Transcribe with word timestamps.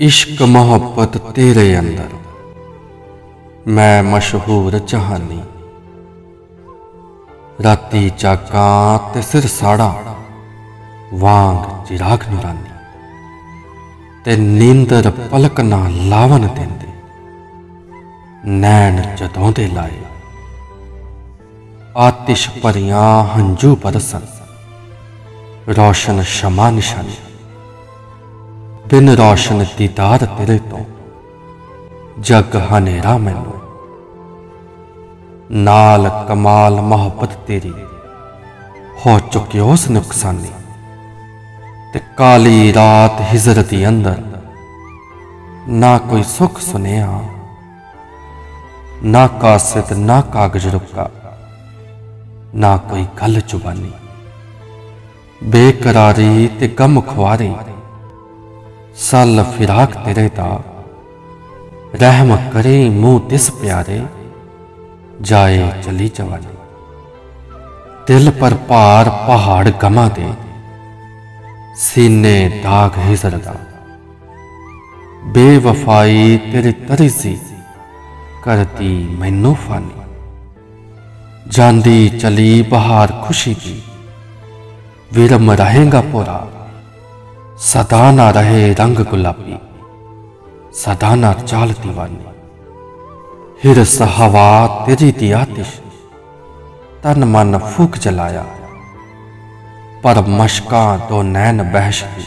ਇਸ਼ਕ 0.00 0.42
ਮੁਹੱਬਤ 0.42 1.18
ਤੇਰੇ 1.18 1.78
ਅੰਦਰ। 1.78 2.08
ਮੈਂ 3.66 4.02
ਮਸ਼ਹੂਰ 4.02 4.78
ਜਹਾਨੀ। 4.78 5.42
ਰਾਤੀ 7.62 8.10
ਚਾਕਾਂ 8.10 8.98
ਤੇ 9.12 9.22
ਸਿਰ 9.22 9.46
ਸਾੜਾ, 9.46 10.02
ਵਾਂਗ 11.14 11.86
ਚਿਰਾਗ 11.86 12.18
ਨੂਰਾਨੀ। 12.30 12.70
ਤੇ 14.24 14.36
ਨੀਂਦਰ 14.36 15.10
ਪਲਕ 15.10 15.60
ਨਾ 15.60 15.88
ਲਾਵਨ 15.88 16.40
ਦਿੰਦੇ। 16.40 16.88
ਨੈਣ 18.44 19.16
ਜਦੋਂ 19.16 19.52
ਦੇ 19.52 19.66
ਲਾਏ। 19.66 19.98
ਆਤਿਸ਼ 21.96 22.50
ਭਰੀਆਂ 22.62 23.24
ਹੰਝੂ 23.24 23.76
ਬਰਸਨ। 23.76 24.20
ਰੋਸ਼ਨ 25.68 26.22
ਸ਼ਮਾ 26.22 26.70
ਨਿਸ਼ਾਨੀ। 26.70 27.25
ਬਿਨ 28.90 29.10
ਰੋਸ਼ਨ 29.10 29.64
ਦੀਦਾਰ 29.78 30.26
ਤੇਰੇ 30.26 30.58
ਤੋਂ, 30.58 30.84
ਜਗ 32.20 32.56
ਹਨੇਰਾ 32.56 33.16
ਮੈਨੂੰ। 33.18 33.54
ਨਾਲ 35.50 36.26
ਕਮਾਲ 36.28 36.80
ਮੁਹੱਬਤ 36.80 37.32
ਤੇਰੀ, 37.46 37.72
ਹੋ 39.06 39.18
ਚੁੱਕਿਓਸ 39.32 39.88
ਨੁਕਸਾਨੀ। 39.90 40.50
ਤੇ 41.94 42.00
ਕਾਲੀ 42.16 42.74
ਰਾਤ 42.74 43.20
ਹਿਜਰਤ 43.20 43.70
ਦੇ 43.70 43.88
ਅੰਦਰ, 43.88 44.22
ਨਾ 45.68 45.98
ਕੋਈ 45.98 46.22
ਸੁਖ 46.22 46.60
ਸੁਨੇਹਾ, 46.60 47.22
ਨਾ 49.04 49.26
ਕਾਸਤ 49.26 49.92
ਨਾ 49.92 50.20
ਕਾਗਜ਼ 50.20 50.66
ਰੁਕਾ, 50.66 51.10
ਨਾ 52.54 52.76
ਕੋਈ 52.76 53.06
ਗੱਲ 53.22 53.40
ਜ਼ੁਬਾਨੀ। 53.48 53.92
ਬੇਕਰਾਰੀ 55.44 56.48
ਤੇ 56.60 56.68
ਗਮ 56.68 57.00
ਖੁਆਰੀ 57.00 57.54
ਸਲ 58.98 59.44
ਫਿਰਾਕ 59.56 59.94
ਤੇਰੇ 60.04 60.28
ਦਾ 60.36 60.48
ਰਹਿਮ 61.94 62.36
ਕਰੇ 62.52 62.88
ਮੂੰਹ 62.90 63.20
ਤਿਸ 63.20 63.50
ਪਿਆਰੇ, 63.50 64.00
ਜਾਏ 65.22 65.70
ਚਲੀ 65.82 66.08
ਜਵਾਨੀ 66.14 66.54
ਦਿਲ 68.06 68.30
ਪਰ 68.30 68.54
ਭਾਰ 68.68 69.10
ਪਹਾੜ 69.26 69.68
ਗਮਾ 69.82 70.08
ਦੇ 70.08 70.32
ਸੀਨੇ 71.78 72.60
ਦਾਗ 72.64 72.98
ਹਿਜ਼ਰ 72.98 73.38
ਦਾ 73.38 73.54
ਬੇਵਫਾਈ 75.26 76.38
ਤੇਰੀ 76.52 76.72
ਤਰੀਜ਼ੀ 76.88 77.38
ਕਰਦੀ 78.44 78.92
ਮੈਨੂੰ 79.18 79.54
ਫਾਨੀ। 79.68 80.02
ਜਾਂਦੀ 81.48 82.08
ਚਲੀ 82.08 82.62
ਬਹਾਰ 82.62 83.12
ਖੁਸ਼ੀ 83.24 83.54
ਦੀ, 83.54 83.80
ਵਿਰਮ 85.12 85.50
ਰਹੇਗਾ 85.50 86.00
ਪੂਰਾ। 86.12 86.44
ਸਦਾ 87.58 88.10
ਨਾ 88.10 88.30
ਰਹੇ 88.30 88.74
ਰੰਗ 88.74 88.98
ਗੁਲਾਬੀ 88.98 89.56
ਸਦਾ 90.72 91.14
ਨਾ 91.14 91.32
ਚਾਲ 91.32 91.68
ਦੀਵਾਨੀ। 91.68 92.24
ਹਿਰਸ 93.64 94.02
ਹਵਾ 94.02 94.66
ਤੇਰੀ 94.86 95.12
ਦੀ 95.12 95.30
ਆਤਿਸ਼, 95.32 95.70
ਤਨ 97.02 97.24
ਮਨ 97.24 97.58
ਫੂਕ 97.58 97.96
ਜਲਾਇਆ। 97.96 98.44
ਪਰ 100.02 100.20
ਮਸ਼ਕਾਂ 100.20 100.98
ਤੋਂ 100.98 101.24
ਨੈਣ 101.24 101.62
ਬਹਿਸ਼ 101.62 102.04
ਦੀ 102.16 102.24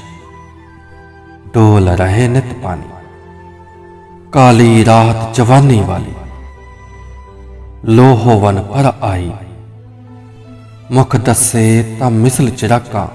ਡੋਲ 1.54 1.90
ਰਹੇ 1.90 2.28
ਨਿਤ 2.28 2.54
ਪਾਣੀ। 2.64 2.90
ਕਾਲੀ 4.32 4.86
ਰਾਤ 4.86 5.36
ਜਵਾਨੀ 5.36 5.82
ਵਾਲੀ, 5.82 6.14
ਲੋਹਵਨ 7.86 8.62
ਪਰ 8.62 8.92
ਆਈ। 9.02 9.32
ਮੁਖ 10.92 11.16
ਦੱਸੇ 11.16 11.96
ਤਾਂ 12.00 12.12
ਮਿਸਲ 12.12 12.50
ਚਿਰਾਕਾਂ 12.50 13.08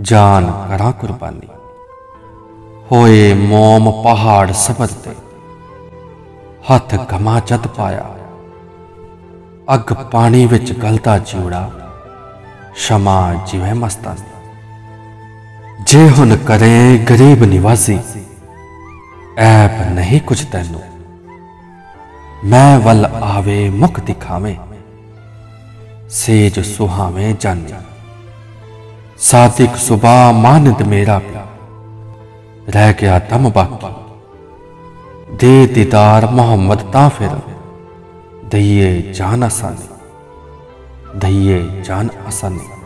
ਜਾਨ 0.00 0.66
ਕਰਾਂ 0.68 0.92
ਕੁਰਬਾਨੀ। 0.92 1.48
ਹੋਏ 2.92 3.34
ਮੋਮ 3.34 4.02
ਪਹਾੜ 4.02 4.52
ਸਬਰ 4.52 4.86
ਤੇ, 4.86 5.10
ਹੱਥ 6.74 6.94
ਗਮਾ 6.94 7.40
ਜਦ 7.40 7.66
ਪਾਇਆ। 7.66 8.04
ਅੱਗ 9.74 9.92
ਪਾਣੀ 9.92 10.46
ਵਿੱਚ 10.46 10.72
ਗਲਦਾ 10.72 11.18
ਜਿਉੜਾ 11.18 11.70
ਸ਼ਮਾ 12.74 13.34
ਜਿਵੇਂ 13.34 13.74
ਮਸਤਾਨੀ। 13.74 14.52
ਜੇ 15.86 16.10
ਹੁਣ 16.10 16.36
ਕਰੇ 16.36 16.98
ਗਰੀਬ 16.98 17.44
ਨਿਵਾਜ਼ੀ 17.44 17.98
ਐਬ 19.38 19.92
ਨਹੀਂ 19.92 20.20
ਕੁਝ 20.20 20.44
ਤੈਨੂੰ। 20.44 20.82
ਮੈਂ 22.44 22.78
ਵੱਲ 22.78 23.06
ਆਵੇ 23.06 23.70
ਮੁਖ 23.70 24.00
ਦਿਖਾਵੇਂ, 24.00 24.56
ਸੇਜ 26.10 26.60
ਸੁਹਾਵੇਂ 26.60 27.34
ਜਾਨੀ। 27.40 27.72
सातिक 29.20 29.76
सुबह 29.76 30.32
मानद 30.32 30.82
मेरा 30.82 31.20
रह 32.68 32.92
गया 32.92 33.18
दम 33.18 33.50
बाकी। 33.50 33.90
दे 35.36 35.66
दीदार 35.66 36.26
मोहम्मद 36.30 36.78
ताफिर 36.92 37.34
दइए 38.48 39.12
जान 39.12 39.42
आसानी। 39.42 39.88
दइए 41.18 41.82
जान 41.82 42.10
आसानी। 42.26 42.77